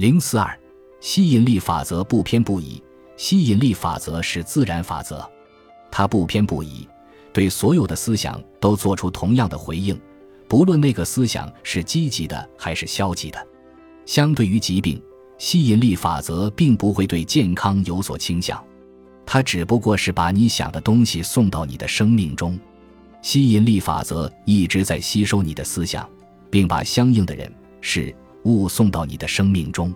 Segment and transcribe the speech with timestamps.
[0.00, 0.58] 零四二，
[0.98, 2.82] 吸引力法则不偏不倚。
[3.18, 5.30] 吸引力法则是自然法则，
[5.90, 6.88] 它不偏不倚，
[7.34, 10.00] 对所有的思想都做出同样的回应，
[10.48, 13.46] 不论那个思想是积极的还是消极的。
[14.06, 14.98] 相对于疾病，
[15.36, 18.58] 吸引力法则并不会对健康有所倾向，
[19.26, 22.58] 它只不过是把你想的东西送到你的生命中。
[23.20, 26.08] 吸引力法则一直在吸收你的思想，
[26.48, 29.94] 并把相应的人事物送到你的生命中。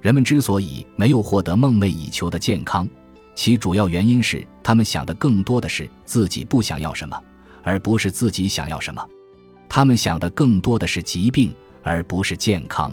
[0.00, 2.88] 人们之所以没有获得梦寐以求的健康，
[3.34, 7.18] 其主要原因是他们想的更多的是自己不想要什么，
[7.62, 9.02] 而不是自己想要什么。
[9.68, 11.52] 他们想的更多的是疾病，
[11.82, 12.92] 而不是健康。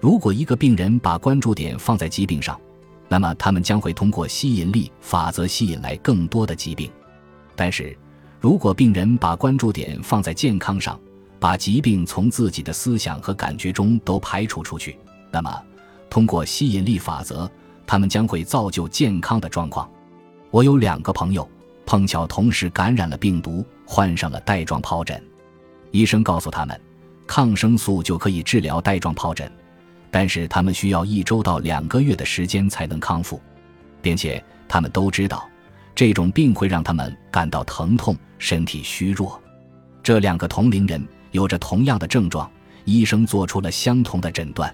[0.00, 2.60] 如果一个病人把关注点放在疾病上，
[3.08, 6.90] 那么他们将会通过吸引力法则吸引来更多的疾病。
[7.56, 7.96] 但是，
[8.38, 11.00] 如果病人把关注点放在健康上，
[11.44, 14.98] 把疾病从自己的思想和感觉中都排除出去，
[15.30, 15.62] 那么。
[16.08, 17.46] 通过吸引力法则，
[17.86, 19.86] 他们将会造就健康的状况。
[20.50, 21.46] 我有两个朋友，
[21.84, 25.22] 碰巧同时感染了病毒，患上了带状疱疹。
[25.90, 26.80] 医生告诉他们，
[27.26, 29.52] 抗生素就可以治疗带状疱疹，
[30.10, 33.38] 但是他们需要一周到两个月的时间才能康复，
[34.00, 35.46] 并且他们都知道，
[35.94, 39.38] 这种病会让他们感到疼痛、身体虚弱。
[40.02, 42.48] 这两个同龄人有着同样的症状，
[42.84, 44.72] 医生做出了相同的诊断。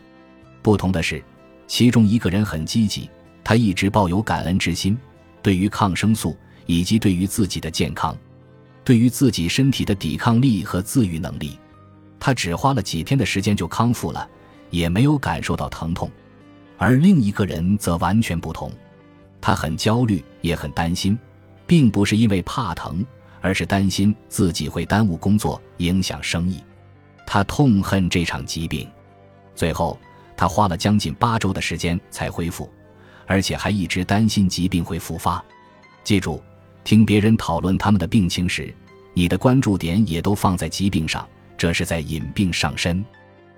[0.60, 1.24] 不同的是，
[1.66, 3.08] 其中一个人很积极，
[3.42, 4.96] 他一直抱有感恩之心，
[5.40, 8.14] 对于抗生素以及对于自己的健康，
[8.84, 11.58] 对于自己身体的抵抗力和自愈能力，
[12.18, 14.28] 他只花了几天的时间就康复了，
[14.68, 16.10] 也没有感受到疼痛。
[16.76, 18.70] 而另一个人则完全不同，
[19.40, 21.18] 他很焦虑，也很担心，
[21.66, 23.02] 并不是因为怕疼，
[23.40, 26.62] 而是担心自己会耽误工作，影响生意。
[27.26, 28.88] 他痛恨这场疾病，
[29.54, 29.98] 最后。
[30.36, 32.72] 他花了将近八周的时间才恢复，
[33.26, 35.44] 而且还一直担心疾病会复发。
[36.02, 36.42] 记住，
[36.82, 38.74] 听别人讨论他们的病情时，
[39.12, 41.28] 你的关注点也都放在疾病上，
[41.58, 43.04] 这是在引病上身。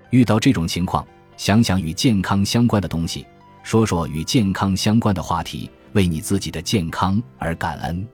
[0.09, 3.25] 遇到这种情况，想想与健康相关的东西，
[3.63, 8.05] 说说与健康相关的话题，为你自己的健康而感恩。